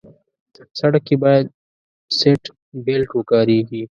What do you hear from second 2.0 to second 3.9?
سیټ بیلټ وکارېږي.